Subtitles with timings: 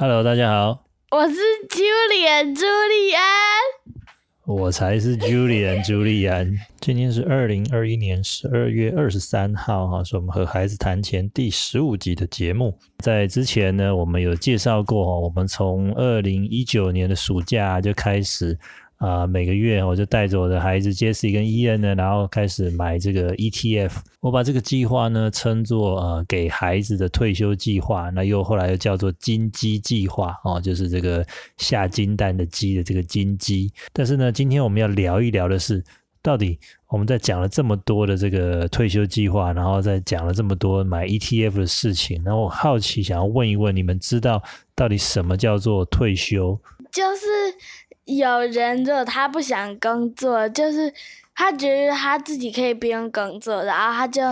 [0.00, 1.34] Hello，大家好，我是
[1.68, 3.22] Julian 朱利安。
[4.46, 6.50] 我才是 Julian 朱利安。
[6.80, 12.78] 今天是二零二一年十二月二十三号，哈，是我们和孩子谈钱第十五集的节目。
[13.00, 18.58] 在之前呢，我们有介绍过，我们从二零一九年的暑假就开始。
[19.00, 23.92] 啊，每个月我就带着我的孩子 Jesse 跟 Ian 呢，然后开始买这个 ETF。
[24.20, 31.26] 我把这个计划呢称作呃给孩子的退休计划，那又后来又叫做金鸡计划哦，就是这个
[31.56, 33.72] 下金蛋的鸡的这个金鸡。
[33.94, 35.82] 但是呢，今天我们要聊一聊的是，
[36.20, 36.58] 到底
[36.90, 44.42] 我们在讲了这么多的这个退休计划，然后再讲了这么多买 ETF 的事情，然后我好奇想要问一问，你们知道
[44.74, 46.60] 到底什么叫做退休？
[46.92, 47.24] 就是。
[48.16, 50.92] 有人如果他不想工作，就是
[51.34, 54.22] 他觉得他自己可以不用工作，然后他就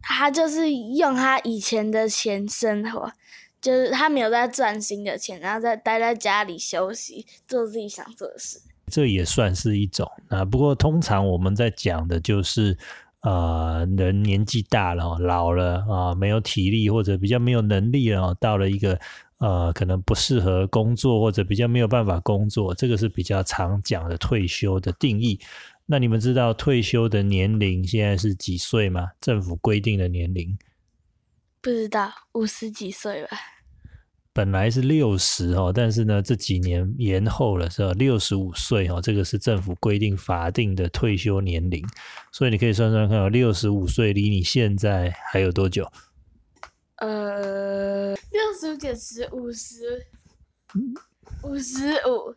[0.00, 3.12] 他就是用他以前的钱生活，
[3.60, 8.60] 就是他没有在赚新的钱，然后再待在家里休息，做自己想做的事。
[8.86, 10.44] 这也算是一种啊。
[10.44, 12.76] 不过通常我们在讲的就是，
[13.22, 18.98] 呃，人年纪大了，老了啊，没有体力或者比较没有能力了，到了一个。
[19.42, 25.36] 呃，可能不适合工作，或者比较没有办法工作，这个是比较常讲的退休的定义。
[25.84, 29.08] 那你们知道退休的年龄现在是几岁吗？
[29.20, 30.56] 政府规定的年龄？
[31.60, 33.30] 不知道，五十几岁吧。
[34.32, 37.92] 本来是六十哦，但是呢，这几年延后了，是吧？
[37.94, 41.84] 六十五岁哦，这个是政府规定法定的退休年龄。
[42.30, 45.84] 所以你可以算算看，六十五岁离你现在还有多久？
[47.02, 50.06] 呃，六十五减十，五十，
[51.42, 52.32] 五十五。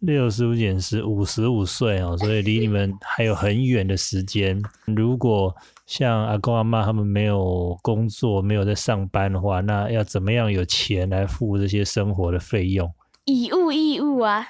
[0.00, 4.60] 六十五减十，五十五岁哦，所以离你们还有很远的时间。
[4.86, 5.54] 如果
[5.86, 12.92] 像阿公阿妈他们没有工作，没有在上班的话，那要怎么样有钱来付这些生活的费用？
[13.24, 14.48] 以物易物啊。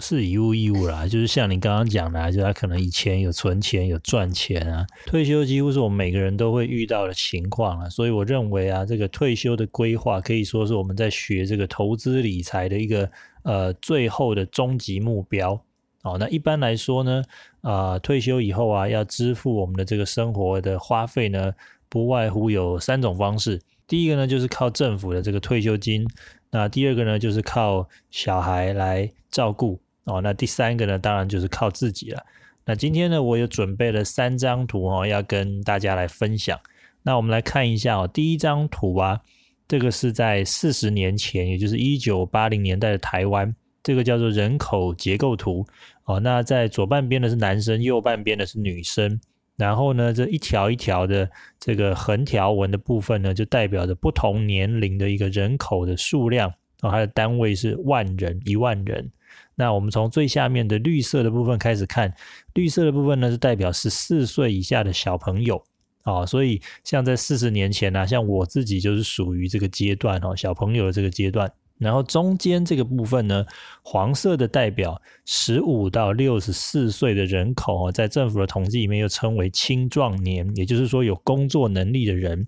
[0.00, 4.86] 是以物易物啦，就是像你刚刚讲的，就他可能以前有存钱、有赚钱啊。
[5.06, 13.10] 退休几乎是我们每个人都会遇到的情况啊，所以我认为啊，这个退休的规划可以说是我们在学这个投资理财的一个
[13.42, 15.60] 呃最后的终极目标。
[16.02, 17.22] 哦，那一般来说呢，
[17.62, 21.52] 啊，退休以后啊，要支付我们的这个生活的花费呢，
[21.88, 23.60] 不外乎有三种方式。
[23.86, 26.06] 第一个呢，就是靠政府的这个退休金。
[26.50, 29.78] 那第二个呢，就是靠小孩来照顾
[30.08, 30.20] 哦。
[30.20, 32.24] 那第三个呢，当然就是靠自己了。
[32.64, 36.58] 那今天呢，我有准备了三张图哦，要跟大家来分享。
[37.02, 39.20] 那我们来看一下哦，第一张图啊，
[39.66, 45.66] 这个是在四十年前，也就是一九八零年代的台湾，这个叫做人口结构图
[46.04, 46.20] 哦。
[46.20, 49.18] 那在左半边的是男生，右半边的是女生。
[49.56, 56.48] 然后呢，这一条一条的这个横条纹的部分呢，就代表着不同年龄的一个人口的数量
[56.82, 59.10] 哦，它的单位是万人，一万人。
[59.58, 62.14] 那我们从最下面的绿色的部分开始看，
[62.54, 65.60] 绿色的部分呢是代表十四岁以下的小朋友
[66.02, 71.50] 啊，所以像在四十年前呢，像我自己就是属于这个阶段哦，小朋友的这个阶段。
[71.76, 73.44] 然后中间这个部分呢，
[73.82, 82.46] 黄色的代表十五到六十四岁的人口哦，在政府的统计里面又称为青壮年，也就是说有工作能力的人。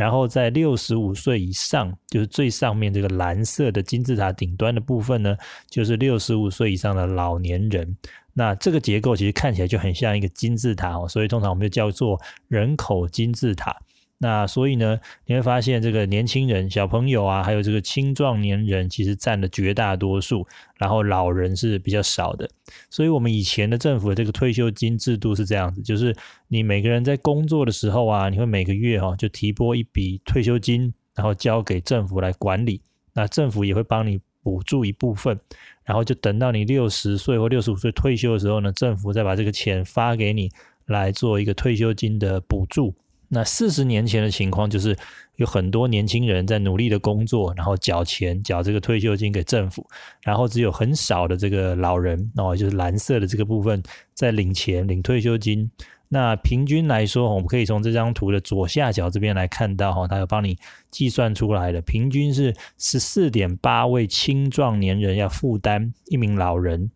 [0.00, 5.36] 然后在六十五岁以上，就是最上面这个蓝色的金字塔顶端的部分呢，
[5.68, 7.94] 就是六十五岁以上的老年人。
[8.32, 12.18] 那这个结构其实看起来就很像一个金字塔哦，所以通常我们就叫做
[12.48, 13.76] 人口金字塔。
[14.22, 22.46] 那所以呢，你会发现这个年轻人、小朋友啊，还有这个青壮年人，其实占了绝大多数，然后老人是比较少的。
[22.90, 26.14] 所以，我们以前的政府的这个退休金制度是这样子，就是
[26.48, 32.82] 你每个人在工作的时候啊，你会每个月哈就提拨一笔退休金，然后交给政府来管理。
[33.14, 35.40] 那政府也会帮你补助一部分，
[35.82, 40.50] 然后就等到你六十岁或六十五岁退休的时候呢，政府再把这个钱发给你
[40.84, 42.94] 来做一个退休金的补助。
[43.32, 44.96] 那四十年前的情况就是，
[45.36, 49.86] 有很多年轻人在努力的工作，然后缴钱缴这个退休金给政府，
[50.22, 53.80] 然后只有很少的这个老人哦，就是蓝色的这个部分
[54.14, 55.70] 在领钱领退休金。
[56.08, 60.58] 那平均来说，我们可以从这张图的左下角这边来看到哈，它有帮你
[60.90, 66.90] 计算出来的，平均是十四点八位青壮年人要负担一名老人。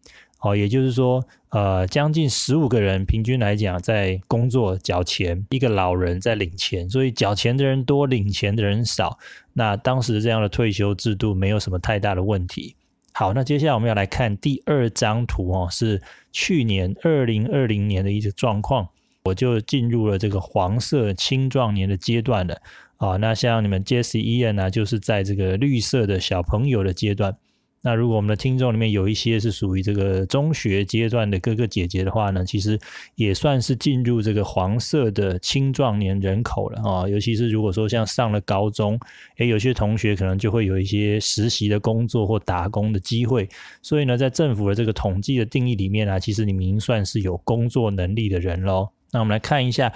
[0.44, 9.18] 哦，也就是说，呃，将近十五个人平均来讲在工作缴钱，一个老人在领钱，所以缴钱的人多，领钱的人少。
[9.54, 12.76] 那当时这样的退休制度没有什么太大的问题。
[13.12, 18.86] 好，那接下来我们要来看第二张图哦，是去年二零二零年的一个状况，
[19.24, 22.60] 我就进入了这个黄色青壮年的阶段了。
[22.98, 27.34] 啊，那像你们 Jesse Ian 呢，就是在这个绿色的小朋友的阶段。
[27.86, 32.78] 那如果我们的听众里面有一些是属于这个中学阶段的哥哥姐姐的话呢，其实
[33.14, 37.06] 也算是进入这个黄色的青壮年人口了啊。
[37.06, 38.98] 尤其是如果说像上了高中，
[39.36, 43.46] 诶，有些同学可能就会有一些实习的工作或打工的机会。
[43.82, 48.88] 所以呢，在政府的这个统计的定义里面啊，其实你们已经算是有工作能力的人喽。
[49.12, 49.92] 那我们来看一下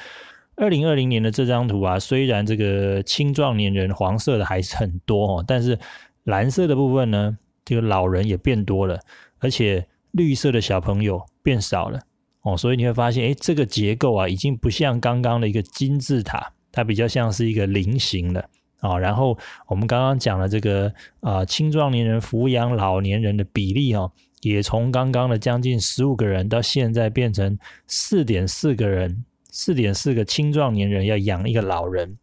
[0.56, 5.78] 二零二零年的这张图啊，虽然这个青壮年人黄色的还是很多哦，但是
[6.24, 7.38] 蓝色的部分呢？
[7.68, 8.98] 这个老人也变多了，
[9.40, 12.00] 而且绿色的小朋友变少了
[12.40, 18.48] 哦，所以你会发现，哎，这个结构啊，已经不像刚刚的一个金字塔，它比较像是一个菱形的
[18.80, 18.98] 啊。
[18.98, 19.36] 然后
[19.66, 24.10] 我们刚刚讲了这个啊，青壮年人抚养老年人的比例哦，
[24.40, 32.16] 也从刚刚的将近十五个人，到现在变成四点四个人，四点四个青壮年人要养一个老人。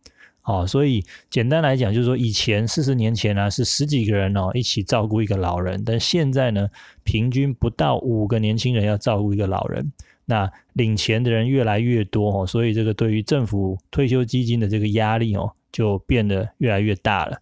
[0.45, 6.69] 哦，所以简单来讲，就是说以前四十年前呢是十几个人哦一起照顾一个老人，但现在呢
[7.03, 9.92] 平均不到五个年轻人要照顾一个老人。
[10.25, 17.39] 那领钱的人越来越多哦，所以这个对于政府退休基金的这个压力哦就变得越来越大了。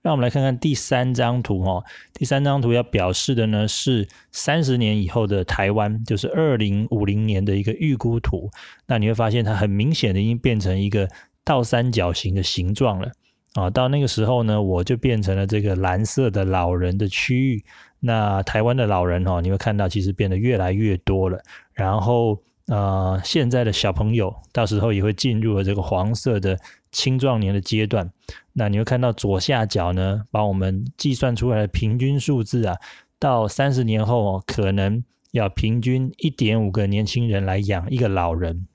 [0.00, 1.84] 让我们来看看第三张图哦，
[2.14, 8.50] 第三张图要表示的呢是三十年以后的台湾，就是二零五零年的一个预估图。
[8.86, 11.06] 那你会发现它很明显的已经变成一个。
[11.50, 13.10] 倒三角形的形状了
[13.54, 13.68] 啊！
[13.68, 17.64] 到那个时候呢，我就变成了这个蓝色的老人的区域。
[17.98, 21.42] 那台湾的老人哈，你会看到其实变得越来越多了。
[21.72, 26.56] 然后呃，现在的小朋友到时候也会进入了这个黄色的
[26.92, 28.08] 青壮年的阶段。
[28.52, 32.76] 那你会看到左下角呢，把我们计算出来的平均数字啊，
[33.18, 35.02] 到三十年后哦，可能
[35.32, 38.68] 要平均一点五个年轻人来养一个老人。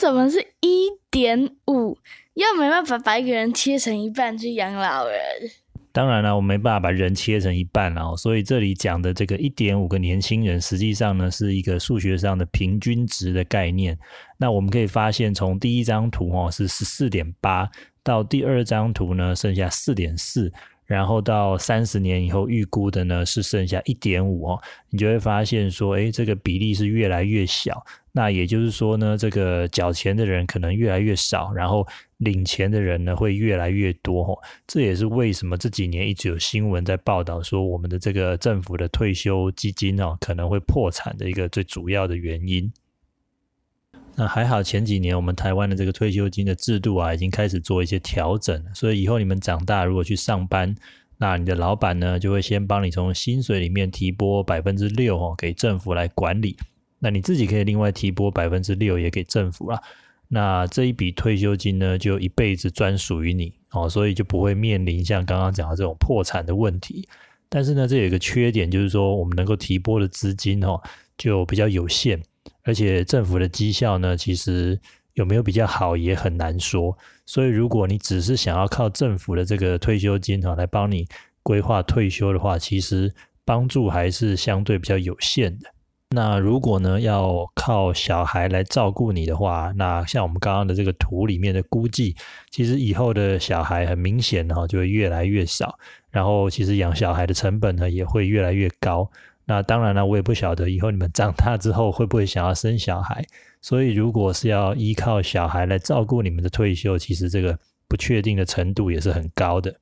[0.00, 1.96] 怎么是一点五？
[2.34, 5.20] 又没办法把一个人切成一半去养老人。
[5.92, 13.96] 当然了，我没办法把人切成一半哦，所以这里讲的这个一点五个年轻人，实际上呢是一个数学上的平均值的概念。
[14.36, 17.70] 那我们可以发现，从第一张图哦是十四点八，
[18.02, 20.52] 到第二张图呢剩下四点四。
[20.86, 27.84] 然后到三十年以后预估的呢是剩下一点五哦，你就会发现说，哎，这个比例是越来越小。
[28.12, 31.84] 那也就是说呢，这个缴钱的人可能越来越少，然后
[32.18, 34.38] 领钱的人呢会越来越多哦。
[34.68, 42.72] 这也是为什么这几年一直有新闻在报道说，我们的这个政府的退休基金哦可能会破产的一个最主要的原因。
[44.16, 50.72] 那还好，前几年我们台湾的这个退休金的制度啊，已经开始做一些调整，所以以后你们长大如果去上班，
[51.18, 56.56] 那你的老板呢就会先帮你从薪水里面提拨百分之六哦，给政府来管理。
[57.00, 59.82] 那你自己可以另外提拨百分之六也给政府啦。
[60.28, 67.08] 那这一笔退休金呢，就一辈子专属于你哦，所以就不会面临像刚刚讲的这种破产的问题。
[67.48, 70.80] 但是呢，这有一个缺点，就是说我们能够提拨的资金哦，
[71.18, 72.22] 就比较有限。
[72.62, 74.80] 而且政府的绩效呢，其实
[75.14, 76.96] 有没有比较好也很难说。
[77.26, 81.06] 所以如果你只是想要靠政府的这个退休金哈来帮你
[81.42, 83.14] 规划退休的话，其实
[83.44, 85.70] 帮助还是相对比较有限的。
[86.10, 92.14] 那如果呢要靠小孩来照顾你的话，那像我们刚刚的这个图里面的估计，
[92.50, 95.76] 其实以后的小孩很明显哈就会越来越少，
[96.10, 99.10] 然后其实养小孩的成本呢也会越来越高。
[99.46, 103.24] 那当然了，我也不晓得以后你们长大之后会不会想要生小孩，
[103.60, 109.74] 所以如果是要依靠小孩来照顾你们的退休，其实这个不确定的程度也是很高的。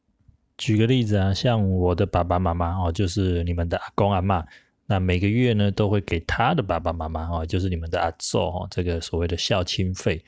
[0.59, 4.45] 举个例子啊，像我的爸爸妈妈哦，就是你们的阿公阿妈，
[4.87, 10.23] 那每个月呢都会给他的爸爸妈妈哦，就是你们的阿祖哦，这个所谓的孝亲费。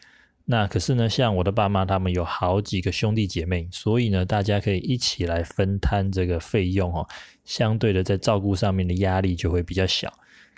[0.47, 7.07] 那可是呢，像我的爸妈他们有好几个兄弟姐妹，所以呢，大家可以一起来分摊这个费用哦。
[7.45, 10.13] 相对的，在照顾上面的压力就会比较小。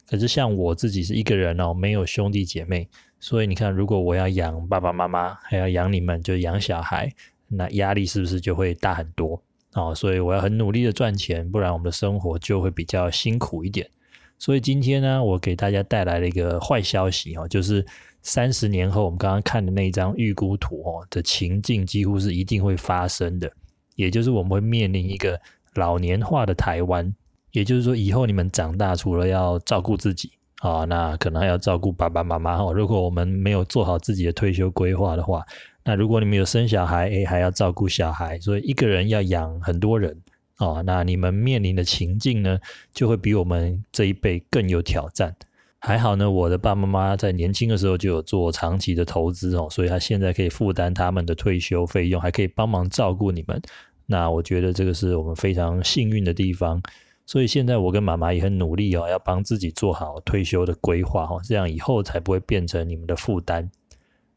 [0.08, 2.88] 可是像我自己是一个人哦，没有兄弟姐妹，
[3.20, 7.08] 所以你看，如果我要养爸爸妈妈，还要养你们，就养小孩，
[7.46, 9.40] 那压力是不是就会大很多
[9.74, 9.94] 哦？
[9.94, 13.88] 所以我要很努力的赚钱，不然我们的生活就会比较辛苦一点。
[14.38, 17.84] 所以今天呢，我给大家带来了一个坏消息哦，就是。
[18.22, 23.48] 三十年后，我们刚刚看的那张预估图哦的情境，几乎是一定会发生的。
[23.94, 25.40] 也就是我们会面临一个
[25.76, 27.14] 老年化的台湾。
[27.52, 32.72] 也就是说，以后你们长大，除了要照顾自己啊，那可能还要照顾爸爸妈妈哈。
[32.72, 35.44] 如果我们没有做好自己的退休规划的话，
[35.84, 40.20] 那如果你们有生小孩，诶，还要照顾小孩，所以一个人要养很多人
[40.58, 40.82] 哦。
[40.84, 42.58] 那你们面临的情境呢，
[42.92, 45.34] 就会比我们这一辈更有挑战。
[45.78, 53.60] 还好呢，我的爸爸妈妈在年轻的时候就有做长期的投资哦，所以他现在可以负担他们的退休费用，还可以帮忙照顾你们。
[54.06, 56.82] 那我觉得这个是我们非常幸运的地方。
[57.24, 63.70] 所以现在我跟妈妈也很努力哦，要帮自己做好退休的规划哦，这样以后才不会变成你们的负担。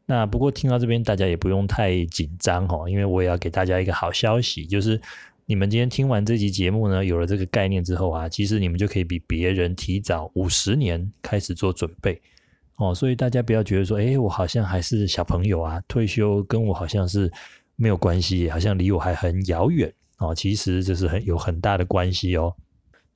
[0.06, 5.00] 那不过听到这边，大家也不用太紧张哦，因为我也要给大家一个好消息，就是。
[5.50, 12.22] 你们今天听完这集节目呢，有了这个概念之后啊，其实你们就可以比别人提早五十年开始做准备
[12.76, 12.94] 哦。
[12.94, 17.28] 所以大家不要觉得说，哎，我好像还是小朋友啊，退休跟我好像是
[17.74, 20.32] 没有关系，好像离我还很遥远哦。
[20.32, 22.54] 其实这是很有很大的关系哦。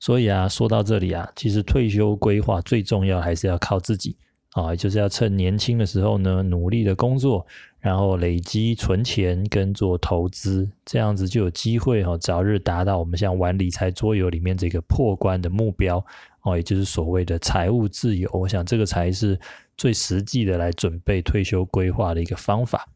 [0.01, 4.17] 所以啊，说到这里啊，其实退休规划最重要还是要靠自己
[4.55, 7.45] 啊，就是要趁年轻的时候呢，努力的工作。
[7.79, 16.03] 然后累积存钱跟做投资，这样子就有机会哈，早日达到我们像玩理财桌游里面这个破关的目标
[16.41, 18.27] 哦，也就是所谓的财务自由。
[18.33, 19.39] 我想这个才是
[19.77, 22.89] 最实际的来准备退休规划的一个方法。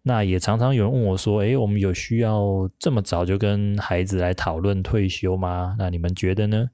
[0.00, 6.70] 那也常常有人问我说：“诶，我们有需要这么早就跟孩子来讨论退休吗？”那你们觉得呢？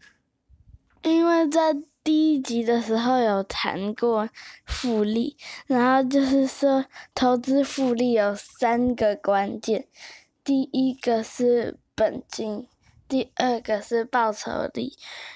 [1.02, 4.28] 因为在第一集的时候有谈过
[4.66, 9.86] 复利，然后就是说投资复利有三个关键，
[10.42, 12.66] 第一个是本金，
[13.08, 14.90] 第二个是报酬率，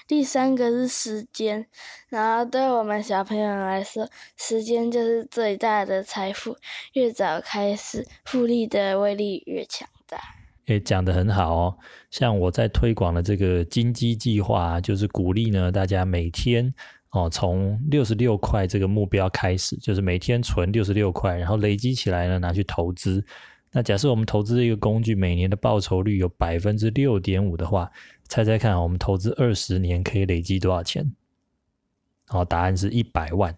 [0.07, 1.67] 第三个是时间。
[2.09, 6.57] 然后对我们小朋友来说，时间就是最大的财富，
[6.91, 10.36] 越早开始，复利的威力越强大。
[10.67, 11.77] 诶，讲的很好哦。
[12.11, 16.73] 像我在推广的这个金鸡计划，就是鼓励呢大家每天
[17.11, 23.23] 哦，从六十六块这个目标开始，就是每天存六十六块，然后累积起来呢拿去投资。
[23.71, 27.91] 那假设我们投资一个工具，每年的报酬率有百分之六点五的话，
[28.27, 31.09] 猜猜看，我们投资二十年可以累积多少钱？
[32.29, 33.55] 哦，答案是一百万。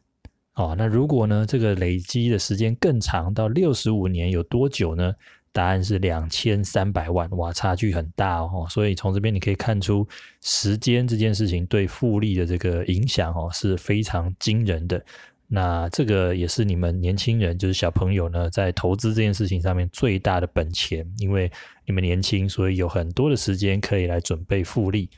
[0.56, 5.14] 哦，那如果呢这个累积的时间更长，到六十五年，有多久呢？
[5.52, 8.66] 答案是两千三百万，哇，差距很大哦。
[8.70, 10.08] 所以从这边你可以看出，
[10.42, 15.04] 时间这件事情对复利的这个影响哦是非常惊人的。
[15.52, 21.52] 那这个也是你们年轻人，就是小朋友呢，在投资这件事情上面最大的本钱，因为
[21.88, 25.10] 你们年轻，所以有很多的时间可以来准备复利。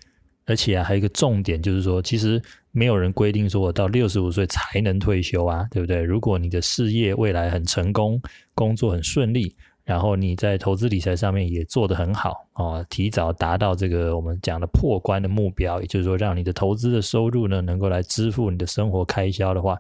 [0.46, 6.02] 而且啊，还有一个重点就是说，其实没有人规定说我到六十五岁才能退休啊，对不对？
[6.02, 8.20] 如果你的事业未来很成功，
[8.56, 9.54] 工作很顺利。
[9.84, 19.78] 然后你在投资理财上面也做得很好啊，提早达到这个我们讲的破关的目标，也就是说让你的投资的收入呢能够来支付你的生活开销的话，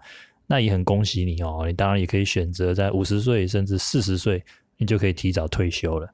[0.48, 1.64] 那也很恭喜你哦。
[1.68, 4.44] 你当然也可以选择在五十岁甚至四十岁，
[4.78, 6.10] 你就可以提早退休了。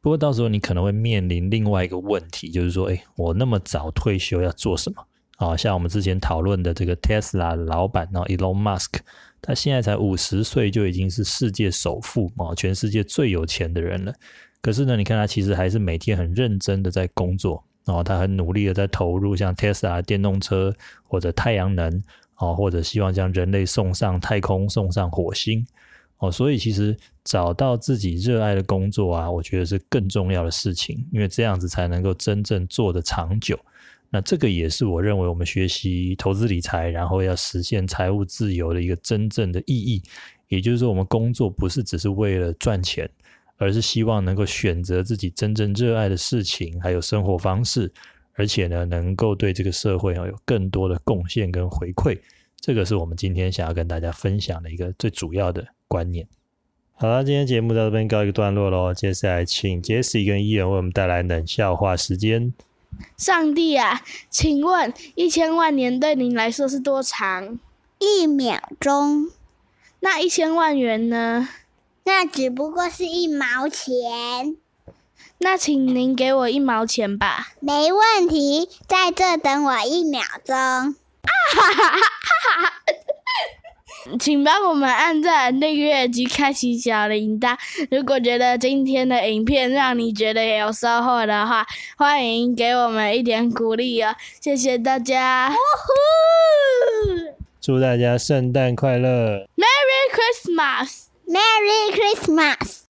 [0.00, 5.06] 不过到时候你可能会面临另外一个问题，就是说，哎，我那么早退休要做什么？
[5.36, 9.00] 啊，像我们之前讨论的这个 Tesla 老板呢，Elon Musk。
[9.42, 14.14] 他现在才五十岁，就已经是世界首富啊，全世界最有钱的人了。
[14.60, 20.72] 可是呢，你看他其实还是每天很认真的在工作然后，他很努力的在投入像 Tesla 电动车
[21.02, 22.02] 或者太阳能
[22.36, 25.66] 哦，或者希望将人类送上太空、送上火星
[26.18, 26.30] 哦。
[26.30, 33.58] 所以其实找到自己热爱的工作啊，我觉得是更重要的事情，因为这样子才能够真正做得长久。
[34.14, 40.02] 那这个也是我认为我们学习投资理财，然后要实现财务自由的一个真正的意义。
[40.48, 43.08] 也就是说，我们工作不是只是为了赚钱，
[43.56, 47.90] 而是希望能够选择自己真正热爱的事情，还有生活方式，
[48.34, 52.18] 而且呢，能够对这个社会啊有更多的贡献跟回馈。
[52.60, 56.28] 这个是我们今天想要跟大家分享的一个最主要的观念。
[56.92, 58.92] 好了，今天节目到这边告一个段落喽。
[58.92, 62.52] 接下来请杰西跟伊人为我们带来冷笑话时间。
[63.16, 67.58] 上帝啊，请问一千万年对您来说是多长？
[67.98, 69.30] 一秒钟。
[70.00, 71.48] 那一千万元呢？
[72.04, 74.56] 那只不过是一毛钱。
[75.38, 77.52] 那请您给我一毛钱吧。
[77.60, 80.56] 没问题，在这等我一秒钟。
[80.56, 80.94] 啊
[81.54, 81.98] 哈哈哈！
[84.18, 87.56] 请帮我们按赞、订阅及开启小铃铛。
[87.90, 91.66] 如果觉得今天的影片让你觉得有收获的话，
[91.96, 94.14] 欢迎给我们一点鼓励哦！
[94.40, 95.52] 谢谢大家！
[97.60, 102.80] 祝大家圣诞快乐，Merry Christmas，Merry Christmas。